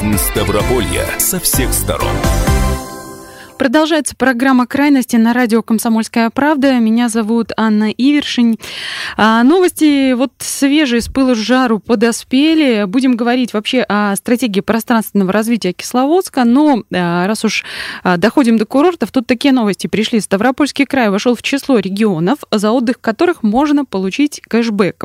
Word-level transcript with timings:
Жизнь 0.00 0.16
Ставрополья 0.16 1.18
со 1.18 1.38
всех 1.38 1.74
сторон. 1.74 2.16
Продолжается 3.60 4.16
программа 4.16 4.66
«Крайности» 4.66 5.16
на 5.16 5.34
радио 5.34 5.62
«Комсомольская 5.62 6.30
правда». 6.30 6.78
Меня 6.78 7.10
зовут 7.10 7.52
Анна 7.58 7.90
Ивершин. 7.90 8.56
А, 9.18 9.42
новости 9.42 10.14
вот 10.14 10.32
свежие, 10.38 11.02
с 11.02 11.08
пылу 11.08 11.34
с 11.34 11.38
жару 11.38 11.78
подоспели. 11.78 12.84
Будем 12.84 13.16
говорить 13.16 13.52
вообще 13.52 13.82
о 13.86 14.16
стратегии 14.16 14.60
пространственного 14.60 15.30
развития 15.30 15.74
Кисловодска. 15.74 16.44
Но 16.44 16.84
а, 16.90 17.26
раз 17.26 17.44
уж 17.44 17.66
а, 18.02 18.16
доходим 18.16 18.56
до 18.56 18.64
курортов, 18.64 19.12
тут 19.12 19.26
такие 19.26 19.52
новости 19.52 19.88
пришли. 19.88 20.20
Ставропольский 20.20 20.86
край 20.86 21.10
вошел 21.10 21.36
в 21.36 21.42
число 21.42 21.80
регионов, 21.80 22.38
за 22.50 22.70
отдых 22.70 22.98
которых 22.98 23.42
можно 23.42 23.84
получить 23.84 24.40
кэшбэк. 24.40 25.04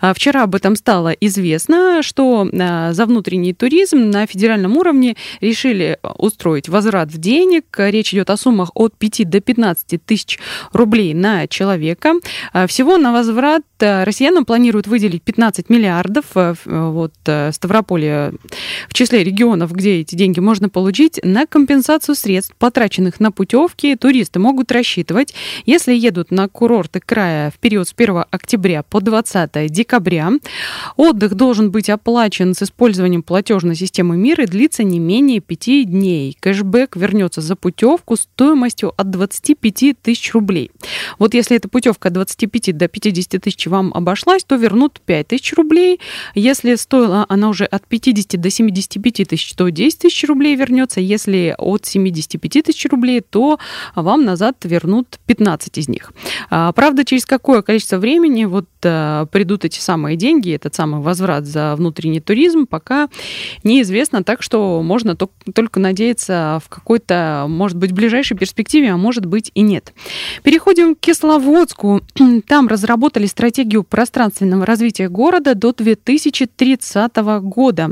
А, 0.00 0.12
вчера 0.12 0.42
об 0.42 0.56
этом 0.56 0.74
стало 0.74 1.10
известно, 1.10 2.02
что 2.02 2.48
за 2.50 3.06
внутренний 3.06 3.54
туризм 3.54 4.10
на 4.10 4.26
федеральном 4.26 4.76
уровне 4.76 5.14
решили 5.40 6.00
устроить 6.18 6.68
возврат 6.68 7.12
в 7.12 7.18
денег 7.18 7.75
Речь 7.78 8.12
идет 8.12 8.30
о 8.30 8.36
суммах 8.36 8.70
от 8.74 8.96
5 8.96 9.28
до 9.28 9.40
15 9.40 10.04
тысяч 10.04 10.38
рублей 10.72 11.14
на 11.14 11.46
человека. 11.46 12.14
А, 12.52 12.66
всего 12.66 12.98
на 12.98 13.12
возврат 13.12 13.62
э, 13.80 14.04
россиянам 14.04 14.44
планируют 14.44 14.86
выделить 14.86 15.22
15 15.22 15.70
миллиардов. 15.70 16.24
Э, 16.34 16.54
э, 16.64 16.88
вот 16.90 17.12
Ставрополье 17.50 18.32
в 18.88 18.94
числе 18.94 19.24
регионов, 19.24 19.72
где 19.72 20.00
эти 20.00 20.14
деньги 20.14 20.40
можно 20.40 20.68
получить, 20.68 21.20
на 21.22 21.46
компенсацию 21.46 22.14
средств, 22.14 22.54
потраченных 22.58 23.20
на 23.20 23.32
путевки. 23.32 23.96
Туристы 23.96 24.38
могут 24.38 24.72
рассчитывать, 24.72 25.34
если 25.64 25.94
едут 25.94 26.30
на 26.30 26.48
курорты 26.48 27.00
края 27.00 27.50
в 27.50 27.58
период 27.58 27.88
с 27.88 27.94
1 27.96 28.24
октября 28.30 28.82
по 28.82 29.00
20 29.00 29.70
декабря. 29.70 30.30
Отдых 30.96 31.34
должен 31.34 31.70
быть 31.70 31.90
оплачен 31.90 32.54
с 32.54 32.62
использованием 32.62 33.22
платежной 33.22 33.74
системы 33.74 34.16
МИР 34.16 34.42
и 34.42 34.46
длится 34.46 34.82
не 34.82 34.98
менее 34.98 35.40
5 35.40 35.90
дней. 35.90 36.36
Кэшбэк 36.40 36.96
вернется 36.96 37.40
за 37.40 37.56
путевку 37.66 38.14
стоимостью 38.14 38.92
от 38.96 39.10
25 39.10 40.00
тысяч 40.00 40.32
рублей. 40.34 40.70
Вот 41.18 41.34
если 41.34 41.56
эта 41.56 41.68
путевка 41.68 42.10
от 42.10 42.14
25 42.14 42.76
до 42.76 42.86
50 42.86 43.42
тысяч 43.42 43.66
вам 43.66 43.92
обошлась, 43.92 44.44
то 44.44 44.54
вернут 44.54 45.00
5 45.04 45.26
тысяч 45.26 45.52
рублей. 45.54 45.98
Если 46.36 46.76
стоила 46.76 47.26
она 47.28 47.48
уже 47.48 47.64
от 47.64 47.84
50 47.88 48.40
до 48.40 48.50
75 48.50 49.28
тысяч, 49.28 49.52
то 49.54 49.68
10 49.68 49.98
тысяч 49.98 50.28
рублей 50.28 50.54
вернется. 50.54 51.00
Если 51.00 51.56
от 51.58 51.86
75 51.86 52.66
тысяч 52.66 52.86
рублей, 52.88 53.20
то 53.20 53.58
вам 53.96 54.24
назад 54.24 54.58
вернут 54.62 55.18
15 55.26 55.78
из 55.78 55.88
них. 55.88 56.12
А, 56.50 56.70
правда, 56.70 57.04
через 57.04 57.26
какое 57.26 57.62
количество 57.62 57.96
времени 57.96 58.44
вот 58.44 58.66
а, 58.75 58.75
придут 59.32 59.64
эти 59.64 59.78
самые 59.78 60.16
деньги, 60.16 60.54
этот 60.54 60.74
самый 60.74 61.00
возврат 61.00 61.46
за 61.46 61.74
внутренний 61.76 62.20
туризм, 62.20 62.66
пока 62.66 63.08
неизвестно, 63.64 64.22
так 64.24 64.42
что 64.42 64.82
можно 64.82 65.16
только 65.16 65.80
надеяться 65.80 66.60
в 66.64 66.68
какой-то 66.68 67.46
может 67.48 67.76
быть, 67.76 67.92
ближайшей 67.92 68.36
перспективе, 68.36 68.90
а 68.90 68.96
может 68.96 69.26
быть 69.26 69.50
и 69.54 69.62
нет. 69.62 69.92
Переходим 70.42 70.94
к 70.94 71.00
Кисловодску. 71.00 72.02
Там 72.46 72.68
разработали 72.68 73.26
стратегию 73.26 73.82
пространственного 73.82 74.64
развития 74.66 75.08
города 75.08 75.54
до 75.54 75.72
2030 75.72 77.16
года. 77.42 77.90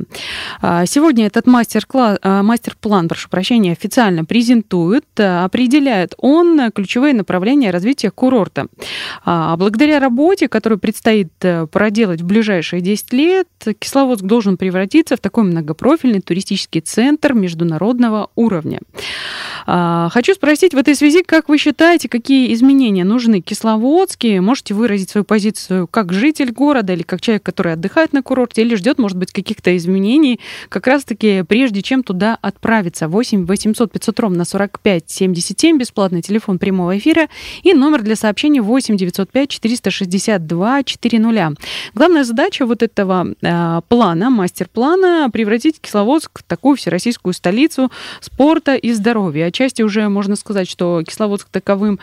А, 0.60 0.86
сегодня 0.86 1.26
этот 1.26 1.46
мастер-класс, 1.46 2.18
а, 2.22 2.42
мастер-план, 2.42 3.08
прошу 3.08 3.28
прощения, 3.28 3.72
официально 3.72 4.24
презентуют. 4.24 5.04
А, 5.18 5.44
определяет 5.44 6.14
он 6.18 6.70
ключевые 6.72 7.14
направления 7.14 7.70
развития 7.70 8.10
курорта. 8.10 8.66
Благодаря 9.24 9.98
работе, 9.98 10.48
которую 10.48 10.78
предстоит 10.84 11.32
э, 11.40 11.66
проделать 11.66 12.20
в 12.20 12.26
ближайшие 12.26 12.82
10 12.82 13.12
лет, 13.14 13.48
Кисловодск 13.78 14.22
должен 14.22 14.58
превратиться 14.58 15.16
в 15.16 15.18
такой 15.18 15.44
многопрофильный 15.44 16.20
туристический 16.20 16.82
центр 16.82 17.32
международного 17.32 18.28
уровня. 18.34 18.80
А, 19.66 20.08
хочу 20.10 20.34
спросить 20.34 20.74
в 20.74 20.76
этой 20.76 20.94
связи, 20.94 21.22
как 21.22 21.48
вы 21.48 21.58
считаете, 21.58 22.08
какие 22.08 22.52
изменения 22.52 23.04
нужны 23.04 23.40
Кисловодске? 23.40 24.40
Можете 24.40 24.74
выразить 24.74 25.10
свою 25.10 25.24
позицию 25.24 25.86
как 25.86 26.12
житель 26.12 26.52
города 26.52 26.92
или 26.92 27.02
как 27.02 27.20
человек, 27.20 27.42
который 27.42 27.72
отдыхает 27.72 28.12
на 28.12 28.22
курорте, 28.22 28.62
или 28.62 28.74
ждет, 28.74 28.98
может 28.98 29.16
быть, 29.16 29.32
каких-то 29.32 29.76
изменений, 29.76 30.40
как 30.68 30.86
раз-таки 30.86 31.42
прежде 31.42 31.82
чем 31.82 32.02
туда 32.02 32.36
отправиться? 32.40 33.08
8 33.08 33.46
800 33.46 33.90
500 33.90 34.20
ровно 34.20 34.44
45 34.44 35.04
77, 35.10 35.78
бесплатный 35.78 36.22
телефон 36.22 36.58
прямого 36.58 36.96
эфира 36.98 37.28
и 37.62 37.72
номер 37.72 38.02
для 38.02 38.16
сообщений 38.16 38.60
8 38.60 38.96
905 38.96 39.48
462 39.48 40.82
400. 40.82 41.54
Главная 41.94 42.24
задача 42.24 42.66
вот 42.66 42.82
этого 42.82 43.28
э, 43.40 43.80
плана, 43.88 44.30
мастер-плана, 44.30 45.30
превратить 45.32 45.80
Кисловодск 45.80 46.40
в 46.40 46.42
такую 46.42 46.76
всероссийскую 46.76 47.32
столицу 47.32 47.90
спорта 48.20 48.74
и 48.74 48.92
здоровья 48.92 49.50
отчасти 49.54 49.82
уже 49.82 50.08
можно 50.08 50.34
сказать, 50.36 50.68
что 50.68 51.02
Кисловодск 51.06 51.48
таковым 51.48 52.00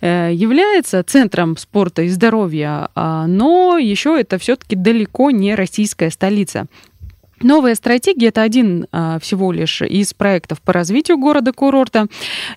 э, 0.00 0.30
является 0.32 1.02
центром 1.02 1.56
спорта 1.56 2.02
и 2.02 2.08
здоровья, 2.08 2.88
а, 2.94 3.26
но 3.26 3.76
еще 3.78 4.18
это 4.20 4.38
все-таки 4.38 4.76
далеко 4.76 5.30
не 5.30 5.54
российская 5.54 6.10
столица. 6.10 6.66
Новая 7.40 7.74
стратегия 7.74 8.28
это 8.28 8.42
один 8.42 8.86
а, 8.92 9.18
всего 9.18 9.50
лишь 9.50 9.82
из 9.82 10.14
проектов 10.14 10.60
по 10.60 10.72
развитию 10.72 11.18
города-курорта. 11.18 12.06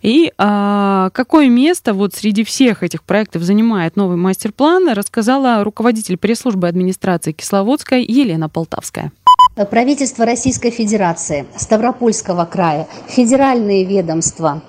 И 0.03 0.31
а, 0.37 1.09
какое 1.11 1.49
место 1.49 1.95
вот 1.95 2.13
среди 2.13 2.43
всех 2.43 2.83
этих 2.83 3.03
проектов 3.03 3.41
занимает 3.41 3.95
новый 3.95 4.17
мастер-план, 4.17 4.89
рассказала 4.89 5.63
руководитель 5.63 6.17
пресс-службы 6.17 6.67
администрации 6.67 7.31
Кисловодской 7.31 8.03
Елена 8.03 8.47
Полтавская. 8.47 9.11
Правительство 9.55 10.25
Российской 10.25 10.69
Федерации, 10.69 11.45
Ставропольского 11.55 12.43
края, 12.43 12.89
федеральные 13.07 13.85
ведомства 13.85 14.61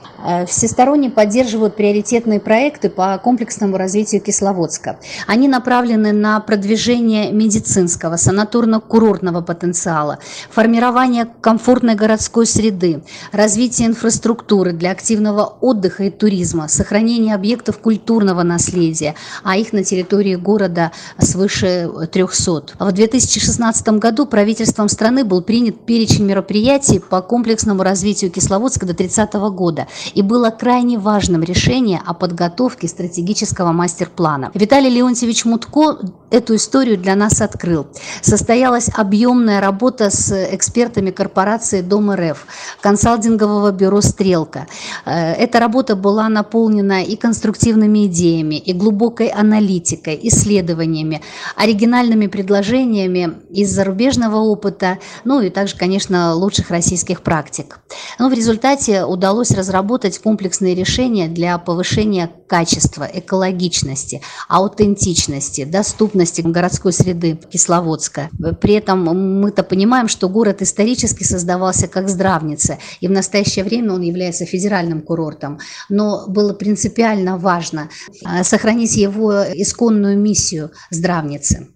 всесторонне 0.47 1.11
поддерживают 1.11 1.77
приоритетные 1.77 2.41
проекты 2.41 2.91
по 2.91 3.19
комплексному 3.19 3.77
развитию 3.77 4.21
Кисловодска. 4.21 4.99
Они 5.27 5.49
направлены 5.49 6.13
на 6.13 6.41
продвижение 6.41 7.33
медицинского, 7.33 8.15
санаторно-курортного 8.15 9.43
потенциала, 9.43 10.19
формирование 10.51 11.29
комфортной 11.41 11.95
городской 11.95 12.47
среды, 12.47 13.03
развитие 13.33 13.89
инфраструктуры 13.89 14.73
для 14.73 14.91
активного 14.91 15.45
отдыха 15.61 16.05
и 16.05 16.11
туризма, 16.11 16.69
сохранение 16.69 17.35
объектов 17.35 17.79
культурного 17.79 18.43
наследия, 18.43 19.15
а 19.45 19.57
их 19.57 19.73
на 19.73 19.85
территории 19.85 20.37
города 20.37 20.93
свыше 21.19 21.91
300. 22.11 22.77
В 22.79 22.93
2016 22.93 23.89
году 23.89 24.27
правительство 24.27 24.57
правительством 24.57 24.89
страны 24.89 25.25
был 25.25 25.43
принят 25.43 25.85
перечень 25.87 26.25
мероприятий 26.25 26.99
по 26.99 27.21
комплексному 27.21 27.83
развитию 27.83 28.31
Кисловодска 28.31 28.87
до 28.87 28.95
30 28.95 29.35
года. 29.35 29.87
И 30.17 30.23
было 30.23 30.49
крайне 30.49 30.99
важным 30.99 31.43
решение 31.43 32.01
о 32.07 32.15
подготовке 32.15 32.89
стратегического 32.89 33.73
мастер-плана. 33.73 34.51
Виталий 34.55 34.89
Леонтьевич 34.89 35.45
Мутко 35.45 35.99
эту 36.31 36.57
историю 36.57 36.97
для 36.97 37.15
нас 37.15 37.43
открыл. 37.43 37.87
Состоялась 38.23 38.89
объемная 38.97 39.61
работа 39.61 40.09
с 40.09 40.33
экспертами 40.55 41.11
корпорации 41.11 41.83
Дом 41.83 42.11
РФ, 42.11 42.47
консалтингового 42.81 43.73
бюро 43.73 44.01
«Стрелка». 44.01 44.67
Э, 45.05 45.33
эта 45.35 45.61
работа 45.61 45.97
была 45.97 46.31
наполнена 46.31 47.03
и 47.03 47.15
конструктивными 47.17 48.07
идеями, 48.07 48.55
и 48.55 48.73
глубокой 48.73 49.29
аналитикой, 49.29 50.19
исследованиями, 50.23 51.21
оригинальными 51.57 52.27
предложениями 52.27 53.35
из 53.51 53.71
зарубежного 53.71 54.37
опыта, 54.37 54.99
ну 55.25 55.43
и 55.43 55.51
также, 55.51 55.77
конечно, 55.77 56.35
лучших 56.35 56.71
российских 56.71 57.21
практик. 57.21 57.81
Но 58.19 58.31
в 58.31 58.33
результате 58.33 59.05
удалось 59.05 59.51
разработать 59.51 60.06
комплексные 60.15 60.75
решения 60.75 61.29
для 61.29 61.59
повышения 61.59 62.31
качества, 62.47 63.09
экологичности, 63.13 64.23
аутентичности, 64.49 65.65
доступности 65.65 66.41
городской 66.41 66.93
среды 66.93 67.39
Кисловодска. 67.51 68.31
При 68.61 68.75
этом 68.75 69.05
мы-то 69.41 69.63
понимаем, 69.63 70.09
что 70.09 70.29
город 70.29 70.63
исторически 70.63 71.25
создавался 71.25 71.89
как 71.89 72.09
здравница, 72.09 72.79
и 73.01 73.09
в 73.09 73.11
настоящее 73.11 73.65
время 73.65 73.93
он 73.93 74.03
является 74.03 74.47
федеральным 74.47 75.03
курортом. 75.03 75.59
Но 75.89 76.25
было 76.29 76.53
принципиально 76.53 77.37
важно 77.37 77.91
э, 78.25 78.45
сохранить 78.45 78.97
его 78.97 79.43
исконную 79.43 80.19
миссию 80.19 80.71
здравницы. 80.91 81.69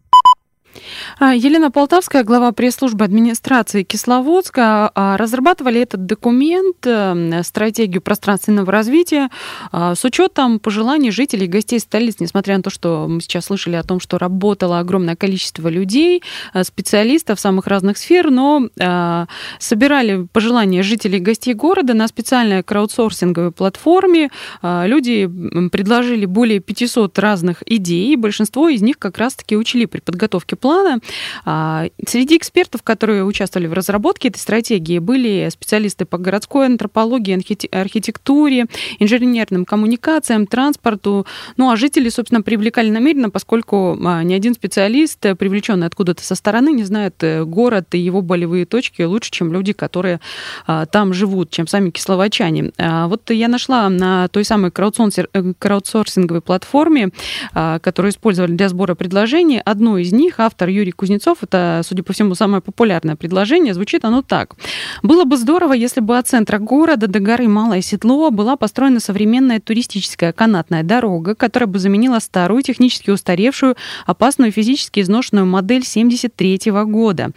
А, 1.22 1.34
Елена 1.34 1.70
Полтавская, 1.70 2.25
глава 2.25 2.50
пресс-службы 2.50 3.05
администрации 3.05 3.82
Кисловодска, 3.82 4.90
а, 4.94 5.19
разрабатывали 5.19 5.78
этот 5.78 6.06
документ, 6.06 6.78
э, 6.87 7.43
стратегию 7.44 8.00
пространственного 8.00 8.72
развития, 8.72 9.28
а, 9.70 9.94
с 9.94 10.02
учетом 10.02 10.58
пожеланий 10.58 11.11
жителей 11.11 11.44
и 11.44 11.49
гостей 11.49 11.78
столиц, 11.78 12.17
несмотря 12.20 12.56
на 12.56 12.62
то, 12.62 12.70
что 12.70 13.05
мы 13.06 13.20
сейчас 13.20 13.44
слышали 13.44 13.76
о 13.76 13.82
том, 13.82 14.00
что 14.00 14.17
работало 14.17 14.78
огромное 14.78 15.14
количество 15.14 15.69
людей, 15.69 16.22
э, 16.55 16.64
специалистов 16.64 17.38
самых 17.38 17.67
разных 17.67 17.99
сфер, 17.99 18.31
но 18.31 18.69
собирали 19.58 20.26
пожелания 20.32 20.82
жителей 20.82 21.19
и 21.19 21.20
гостей 21.20 21.55
города 21.55 21.93
на 21.93 22.08
специальной 22.08 22.62
краудсорсинговой 22.62 23.52
платформе. 23.52 24.31
Люди 24.62 25.28
предложили 25.70 26.25
более 26.25 26.61
500 26.61 27.19
разных 27.19 27.62
идей, 27.67 28.17
большинство 28.17 28.69
из 28.69 28.82
них 28.82 28.99
как 28.99 29.19
раз-таки 29.19 29.56
учли 29.56 29.87
при 29.87 30.00
подготовке 30.00 30.56
плана. 30.56 31.00
Среди 31.45 32.37
экспертов, 32.37 32.83
которые 32.83 33.25
участвовали 33.25 33.67
в 33.67 33.73
разработке 33.73 34.29
этой 34.29 34.39
стратегии, 34.39 34.99
были 34.99 35.49
специалисты 35.51 36.05
по 36.05 36.19
городской 36.19 36.67
антропологии, 36.67 37.35
архитектуре, 37.75 38.67
инженерным 38.99 39.65
коммуникациям, 39.65 40.47
транспорту. 40.47 41.27
Ну, 41.57 41.71
а 41.71 41.77
жители, 41.77 42.09
собственно, 42.09 42.43
привлекали 42.43 42.91
намеренно, 42.91 43.31
поскольку 43.31 43.97
ни 43.99 44.35
один 44.35 44.55
специалист, 44.55 45.21
привлеченный 45.21 45.87
откуда-то 45.87 46.23
со 46.25 46.35
стороны, 46.35 46.71
не 46.71 46.85
знает 46.85 47.15
э, 47.23 47.45
город 47.45 47.95
и 47.95 47.99
его 47.99 48.23
болевые 48.23 48.67
точки 48.67 49.03
лучше, 49.03 49.31
чем 49.31 49.53
люди, 49.53 49.73
которые 49.73 50.21
там 50.67 51.13
живут, 51.13 51.51
чем 51.51 51.67
сами 51.67 51.91
кисловодчане. 51.91 52.73
Вот 52.79 53.31
я 53.31 53.49
нашла 53.49 53.89
на 53.89 54.29
той 54.29 54.45
самой 54.45 54.71
э, 54.71 55.53
краудсорсинговой 55.59 56.41
платформе, 56.41 57.11
которую 57.53 58.13
использовали 58.13 58.53
для 58.53 58.69
сбора 58.69 58.95
предложений, 58.95 59.63
одно 59.65 59.99
из 59.99 60.13
них, 60.13 60.41
автор 60.41 60.69
Юрий 60.69 60.90
Кузнецов, 60.93 61.39
это, 61.43 61.83
судя 61.85 62.03
по 62.03 62.13
всему, 62.13 62.35
самое 62.35 62.63
популярное 62.63 63.17
предложение, 63.17 63.75
звучит 63.75 64.05
оно 64.05 64.23
так. 64.23 64.57
Было 65.03 65.25
бы 65.25 65.37
здорово, 65.37 65.73
если 65.73 66.01
бы 66.01 66.19
от 66.19 66.29
центра 66.29 66.59
города 66.59 67.07
до 67.07 67.21
горы 67.21 67.49
Малое 67.49 67.81
Седло 67.81 68.31
была 68.31 68.57
построена 68.57 69.01
современная 69.01 69.61
туристическая 69.61 70.33
канатная 70.33 70.83
дорога, 70.83 71.35
которая 71.35 71.67
бы 71.67 71.79
заменила 71.79 72.19
старую, 72.19 72.63
технически 72.63 73.11
устаревшую, 73.11 73.77
опасную 74.07 74.53
физически 74.53 75.01
изношенную 75.01 75.47
модель 75.47 75.85
73 75.85 76.61
года. 76.85 77.31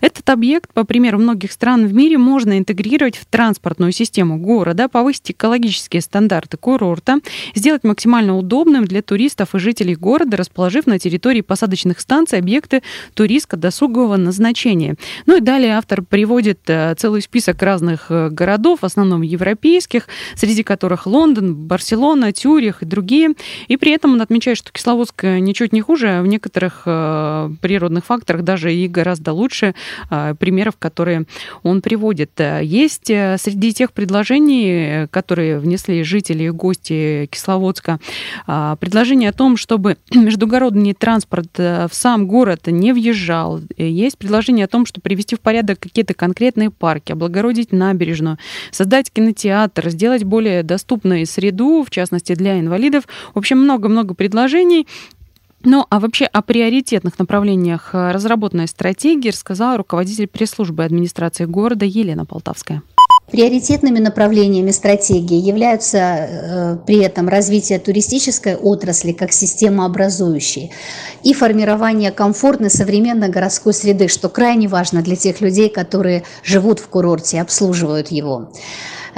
Этот 0.00 0.28
объект, 0.30 0.72
по 0.72 0.84
примеру 0.84 1.18
многих 1.18 1.52
стран 1.52 1.86
в 1.86 1.92
мире, 1.92 2.18
можно 2.18 2.58
интегрировать 2.58 3.16
в 3.16 3.26
транспортную 3.26 3.92
систему 3.92 4.38
города, 4.38 4.88
повысить 4.88 5.32
экологические 5.32 6.02
стандарты 6.02 6.56
курорта, 6.56 7.18
сделать 7.54 7.84
максимально 7.84 8.36
удобным 8.36 8.84
для 8.84 9.02
туристов 9.02 9.54
и 9.54 9.58
жителей 9.58 9.94
города, 9.94 10.36
расположив 10.36 10.86
на 10.86 10.98
территории 10.98 11.40
посадочных 11.40 12.00
станций 12.00 12.38
объекты 12.38 12.82
туристско-досугового 13.14 14.16
назначения. 14.16 14.96
Ну 15.26 15.36
и 15.36 15.40
далее 15.40 15.76
автор 15.76 16.02
приводит 16.02 16.60
э, 16.68 16.94
целый 16.96 17.22
список 17.22 17.62
разных 17.62 18.06
э, 18.10 18.28
городов, 18.30 18.80
в 18.80 18.84
основном 18.84 19.22
европейских, 19.22 20.08
среди 20.34 20.62
которых 20.62 21.06
Лондон, 21.06 21.54
Барселона, 21.54 22.32
Тюрих 22.32 22.82
и 22.82 22.86
другие. 22.86 23.34
И 23.68 23.76
при 23.76 23.92
этом 23.92 24.12
он 24.14 24.22
отмечает, 24.22 24.58
что 24.58 24.72
Кисловодск 24.72 25.24
ничуть 25.24 25.72
не 25.72 25.80
хуже, 25.80 26.08
а 26.08 26.22
в 26.22 26.26
некоторых 26.26 26.82
э, 26.86 27.50
природных 27.60 28.04
факторах 28.04 28.42
даже 28.42 28.74
и 28.74 28.88
гораздо 28.88 29.32
лучше 29.32 29.74
примеров, 30.38 30.76
которые 30.78 31.24
он 31.62 31.82
приводит. 31.82 32.30
Есть 32.62 33.06
среди 33.06 33.72
тех 33.72 33.92
предложений, 33.92 35.08
которые 35.10 35.58
внесли 35.58 36.02
жители 36.02 36.44
и 36.44 36.50
гости 36.50 37.28
Кисловодска, 37.30 37.98
предложение 38.46 39.30
о 39.30 39.32
том, 39.32 39.56
чтобы 39.56 39.96
междугородный 40.14 40.94
транспорт 40.94 41.58
в 41.58 41.90
сам 41.92 42.26
город 42.26 42.66
не 42.66 42.87
въезжал. 42.92 43.60
Есть 43.76 44.18
предложение 44.18 44.64
о 44.64 44.68
том, 44.68 44.86
чтобы 44.86 45.02
привести 45.02 45.36
в 45.36 45.40
порядок 45.40 45.80
какие-то 45.80 46.14
конкретные 46.14 46.70
парки, 46.70 47.12
облагородить 47.12 47.72
набережную, 47.72 48.38
создать 48.70 49.10
кинотеатр, 49.10 49.90
сделать 49.90 50.24
более 50.24 50.62
доступной 50.62 51.26
среду, 51.26 51.84
в 51.84 51.90
частности 51.90 52.34
для 52.34 52.60
инвалидов. 52.60 53.04
В 53.34 53.38
общем, 53.38 53.58
много-много 53.58 54.14
предложений. 54.14 54.86
Ну, 55.64 55.84
а 55.90 55.98
вообще 55.98 56.24
о 56.26 56.40
приоритетных 56.40 57.18
направлениях 57.18 57.90
разработанной 57.92 58.68
стратегии 58.68 59.30
рассказала 59.30 59.76
руководитель 59.76 60.28
пресс-службы 60.28 60.84
администрации 60.84 61.46
города 61.46 61.84
Елена 61.84 62.24
Полтавская. 62.24 62.82
Приоритетными 63.30 63.98
направлениями 63.98 64.70
стратегии 64.70 65.36
являются 65.36 65.98
э, 65.98 66.76
при 66.86 66.98
этом 67.02 67.28
развитие 67.28 67.78
туристической 67.78 68.56
отрасли 68.56 69.12
как 69.12 69.32
системообразующей 69.32 70.72
и 71.22 71.34
формирование 71.34 72.10
комфортной 72.10 72.70
современной 72.70 73.28
городской 73.28 73.74
среды, 73.74 74.08
что 74.08 74.30
крайне 74.30 74.66
важно 74.66 75.02
для 75.02 75.14
тех 75.14 75.42
людей, 75.42 75.68
которые 75.68 76.24
живут 76.42 76.78
в 76.78 76.88
курорте 76.88 77.36
и 77.36 77.40
обслуживают 77.40 78.08
его. 78.08 78.48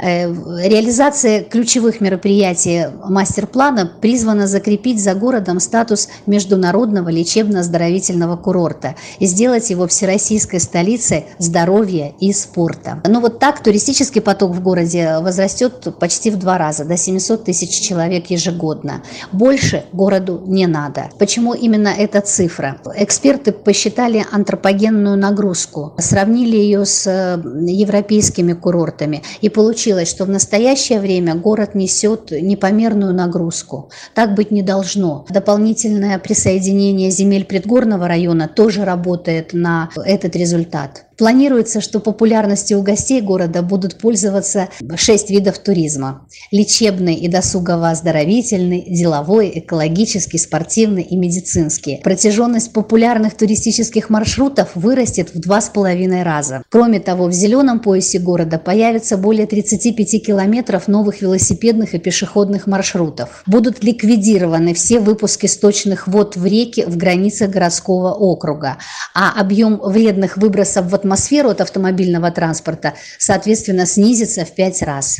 Э, 0.01 0.25
реализация 0.67 1.43
ключевых 1.43 2.01
мероприятий 2.01 2.87
мастер-плана 3.07 3.91
призвана 4.01 4.47
закрепить 4.47 5.01
за 5.01 5.13
городом 5.13 5.59
статус 5.59 6.09
международного 6.25 7.09
лечебно-оздоровительного 7.09 8.35
курорта 8.35 8.95
и 9.19 9.27
сделать 9.27 9.69
его 9.69 9.85
всероссийской 9.85 10.59
столицей 10.59 11.25
здоровья 11.37 12.13
и 12.19 12.33
спорта. 12.33 13.01
Ну 13.07 13.21
вот 13.21 13.37
так 13.37 13.61
туристический 13.61 14.21
поток 14.21 14.55
в 14.55 14.61
городе 14.63 15.19
возрастет 15.19 15.87
почти 15.99 16.31
в 16.31 16.39
два 16.39 16.57
раза, 16.57 16.83
до 16.83 16.97
700 16.97 17.43
тысяч 17.43 17.79
человек 17.79 18.31
ежегодно. 18.31 19.03
Больше 19.31 19.85
городу 19.93 20.41
не 20.47 20.65
надо. 20.65 21.09
Почему 21.19 21.53
именно 21.53 21.89
эта 21.89 22.21
цифра? 22.21 22.77
Эксперты 22.95 23.51
посчитали 23.51 24.25
антропогенную 24.31 25.15
нагрузку, 25.15 25.93
сравнили 25.99 26.57
ее 26.57 26.85
с 26.85 27.05
э, 27.05 27.39
европейскими 27.69 28.53
курортами 28.53 29.21
и 29.41 29.49
получили 29.49 29.90
получилось, 29.91 30.09
что 30.09 30.25
в 30.25 30.29
настоящее 30.29 30.99
время 30.99 31.35
город 31.35 31.75
несет 31.75 32.31
непомерную 32.31 33.13
нагрузку. 33.13 33.89
Так 34.13 34.35
быть 34.35 34.51
не 34.51 34.61
должно. 34.61 35.25
Дополнительное 35.29 36.17
присоединение 36.19 37.11
земель 37.11 37.43
предгорного 37.43 38.07
района 38.07 38.47
тоже 38.47 38.85
работает 38.85 39.53
на 39.53 39.89
этот 40.05 40.35
результат. 40.35 41.05
Планируется, 41.21 41.81
что 41.81 41.99
популярностью 41.99 42.79
у 42.79 42.81
гостей 42.81 43.21
города 43.21 43.61
будут 43.61 43.99
пользоваться 43.99 44.69
шесть 44.95 45.29
видов 45.29 45.59
туризма. 45.59 46.27
Лечебный 46.49 47.13
и 47.13 47.27
досугово-оздоровительный, 47.27 48.85
деловой, 48.89 49.51
экологический, 49.53 50.39
спортивный 50.39 51.03
и 51.03 51.15
медицинский. 51.15 52.01
Протяженность 52.03 52.73
популярных 52.73 53.37
туристических 53.37 54.09
маршрутов 54.09 54.69
вырастет 54.73 55.35
в 55.35 55.39
два 55.39 55.61
с 55.61 55.69
половиной 55.69 56.23
раза. 56.23 56.63
Кроме 56.69 56.99
того, 56.99 57.27
в 57.27 57.33
зеленом 57.33 57.81
поясе 57.81 58.17
города 58.17 58.57
появится 58.57 59.15
более 59.15 59.45
35 59.45 60.25
километров 60.25 60.87
новых 60.87 61.21
велосипедных 61.21 61.93
и 61.93 61.99
пешеходных 61.99 62.65
маршрутов. 62.65 63.43
Будут 63.45 63.83
ликвидированы 63.83 64.73
все 64.73 64.99
выпуски 64.99 65.45
сточных 65.45 66.07
вод 66.07 66.35
в 66.35 66.43
реки 66.47 66.83
в 66.83 66.97
границах 66.97 67.51
городского 67.51 68.11
округа, 68.11 68.77
а 69.13 69.39
объем 69.39 69.79
вредных 69.83 70.37
выбросов 70.37 70.89
в 70.89 70.95
атмосферу 70.95 71.10
атмосферу 71.11 71.49
от 71.49 71.59
автомобильного 71.59 72.31
транспорта, 72.31 72.93
соответственно, 73.17 73.85
снизится 73.85 74.45
в 74.45 74.51
пять 74.55 74.81
раз. 74.81 75.19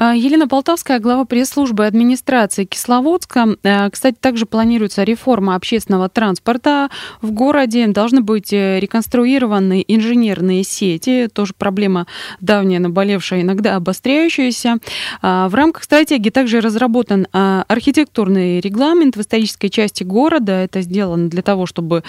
А, 0.00 0.14
Елена 0.14 0.46
Полтавская, 0.46 1.00
глава 1.00 1.24
пресс-службы 1.24 1.84
администрации 1.84 2.64
Кисловодска. 2.64 3.56
А, 3.64 3.90
кстати, 3.90 4.16
также 4.20 4.46
планируется 4.46 5.02
реформа 5.02 5.56
общественного 5.56 6.08
транспорта 6.08 6.88
в 7.20 7.32
городе. 7.32 7.84
Должны 7.88 8.20
быть 8.20 8.52
э, 8.52 8.78
реконструированы 8.78 9.84
инженерные 9.88 10.62
сети. 10.62 11.28
Тоже 11.32 11.52
проблема 11.58 12.06
давняя, 12.40 12.78
наболевшая, 12.78 13.40
иногда 13.40 13.74
обостряющаяся. 13.74 14.76
А, 15.20 15.48
в 15.48 15.56
рамках 15.56 15.82
стратегии 15.82 16.30
также 16.30 16.60
разработан 16.60 17.26
архитектурный 17.32 18.60
регламент 18.60 19.16
в 19.16 19.20
исторической 19.20 19.66
части 19.68 20.04
города. 20.04 20.52
Это 20.52 20.80
сделано 20.82 21.28
для 21.28 21.42
того, 21.42 21.66
чтобы 21.66 22.04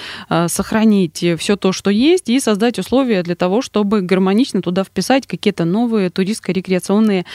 сохранить 0.48 1.26
все 1.40 1.56
то, 1.56 1.72
что 1.72 1.90
есть, 1.90 2.30
и 2.30 2.40
создать 2.40 2.78
условия 2.78 3.24
для 3.24 3.36
того, 3.36 3.64
чтобы 3.64 4.02
гармонично 4.02 4.62
туда 4.62 4.84
вписать 4.84 5.26
какие-то 5.26 5.66
новые 5.66 6.12
туристско-рекреационные 6.12 7.26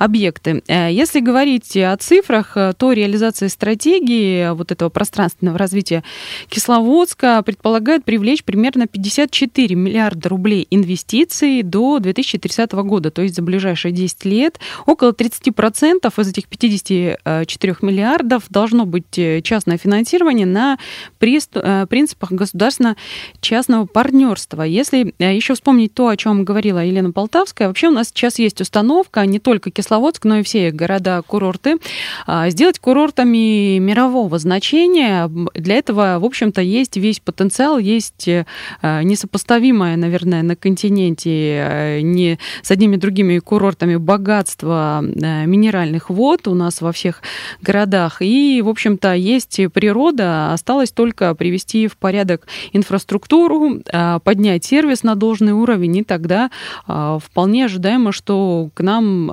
объекты. 0.00 0.62
Э, 0.66 0.88
если 0.90 1.20
говорить 1.20 1.76
о 1.76 1.94
цифрах, 1.98 2.56
э, 2.56 2.72
то 2.76 2.92
реализация 2.92 3.50
стратегии 3.50 4.50
вот 4.54 4.72
этого 4.72 4.88
пространственного 4.88 5.58
развития 5.58 6.02
Кисловодска 6.48 7.42
предполагает 7.42 8.04
привлечь 8.04 8.42
примерно 8.42 8.86
54 8.86 9.74
миллиарда 9.74 10.30
рублей 10.30 10.66
инвестиций 10.70 11.62
до 11.62 11.98
2030 11.98 12.72
года, 12.72 13.10
то 13.10 13.20
есть 13.20 13.36
за 13.36 13.42
ближайшие 13.42 13.92
10 13.92 14.24
лет. 14.24 14.58
Около 14.86 15.12
30% 15.12 16.20
из 16.20 16.28
этих 16.28 16.48
54 16.48 17.76
миллиардов 17.82 18.44
должно 18.48 18.86
быть 18.86 19.18
э, 19.18 19.42
частное 19.42 19.76
финансирование 19.76 20.46
на 20.46 20.78
принципах 21.18 22.32
государственно-частного 22.32 23.84
партнерства. 23.84 24.62
Если 24.62 25.14
еще 25.18 25.54
вспомнить 25.54 25.92
то, 25.92 26.08
о 26.08 26.16
чем 26.16 26.44
говорила 26.44 26.82
Елена 26.82 27.12
Полтавская, 27.12 27.68
вообще 27.68 27.88
у 27.88 27.92
нас 27.92 28.08
сейчас 28.08 28.38
есть 28.38 28.62
установка 28.62 29.26
не 29.26 29.38
только 29.38 29.70
Кисловодска, 29.70 29.89
Кисловодск, 29.90 30.24
но 30.24 30.36
и 30.38 30.42
все 30.44 30.70
города-курорты, 30.70 31.78
а, 32.24 32.48
сделать 32.50 32.78
курортами 32.78 33.78
мирового 33.78 34.38
значения. 34.38 35.28
Для 35.54 35.74
этого, 35.74 36.18
в 36.20 36.24
общем-то, 36.24 36.60
есть 36.60 36.96
весь 36.96 37.18
потенциал, 37.18 37.76
есть 37.78 38.28
э, 38.28 38.44
несопоставимое, 38.82 39.96
наверное, 39.96 40.44
на 40.44 40.54
континенте 40.54 41.30
э, 41.30 42.00
не 42.02 42.38
с 42.62 42.70
одними 42.70 42.94
другими 42.94 43.40
курортами 43.40 43.96
богатство 43.96 45.02
э, 45.02 45.46
минеральных 45.46 46.08
вод 46.08 46.46
у 46.46 46.54
нас 46.54 46.80
во 46.80 46.92
всех 46.92 47.22
городах. 47.60 48.22
И, 48.22 48.62
в 48.64 48.68
общем-то, 48.68 49.14
есть 49.14 49.60
природа, 49.72 50.52
осталось 50.52 50.92
только 50.92 51.34
привести 51.34 51.88
в 51.88 51.96
порядок 51.96 52.46
инфраструктуру, 52.72 53.80
поднять 54.22 54.64
сервис 54.64 55.02
на 55.02 55.16
должный 55.16 55.52
уровень, 55.52 55.96
и 55.96 56.04
тогда 56.04 56.50
вполне 56.86 57.64
ожидаемо, 57.64 58.12
что 58.12 58.70
к 58.74 58.82
нам 58.82 59.30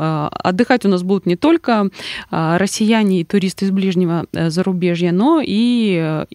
Отдыхать 0.47 0.85
у 0.85 0.89
нас 0.89 1.03
будут 1.03 1.25
не 1.25 1.35
только 1.35 1.89
а, 2.31 2.57
россияне 2.57 3.19
и 3.19 3.25
туристы 3.25 3.65
из 3.65 3.71
ближнего 3.71 4.27
э, 4.31 4.49
зарубежья, 4.49 5.11
но 5.11 5.41
и 5.45 5.97
э, 6.01 6.25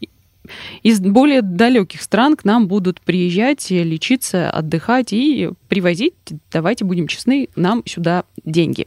из 0.82 1.00
более 1.00 1.42
далеких 1.42 2.02
стран 2.02 2.36
к 2.36 2.44
нам 2.44 2.68
будут 2.68 3.00
приезжать, 3.00 3.70
лечиться, 3.70 4.50
отдыхать 4.50 5.12
и 5.12 5.50
привозить, 5.68 6.14
давайте 6.52 6.84
будем 6.84 7.06
честны, 7.06 7.48
нам 7.56 7.82
сюда 7.86 8.24
деньги. 8.44 8.86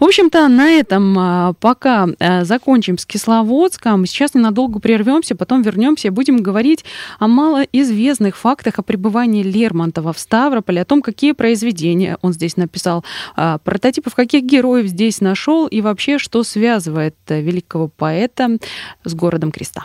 В 0.00 0.04
общем-то, 0.04 0.48
на 0.48 0.70
этом 0.70 1.18
а, 1.18 1.52
пока 1.60 2.08
а, 2.18 2.44
закончим 2.44 2.98
с 2.98 3.06
Кисловодском. 3.06 4.06
Сейчас 4.06 4.34
ненадолго 4.34 4.80
прервемся, 4.80 5.36
потом 5.36 5.62
вернемся 5.62 6.08
и 6.08 6.10
будем 6.10 6.38
говорить 6.38 6.84
о 7.18 7.28
малоизвестных 7.28 8.36
фактах 8.36 8.78
о 8.78 8.82
пребывании 8.82 9.42
Лермонтова 9.42 10.12
в 10.12 10.18
Ставрополе, 10.18 10.82
о 10.82 10.84
том, 10.84 11.02
какие 11.02 11.32
произведения 11.32 12.18
он 12.22 12.32
здесь 12.32 12.56
написал, 12.56 13.04
а, 13.36 13.58
прототипов 13.58 14.14
каких 14.14 14.44
героев 14.44 14.86
здесь 14.86 15.20
нашел 15.20 15.66
и 15.66 15.80
вообще, 15.80 16.18
что 16.18 16.42
связывает 16.42 17.16
э, 17.28 17.40
великого 17.40 17.88
поэта 17.88 18.58
с 19.04 19.14
городом 19.14 19.52
Креста. 19.52 19.84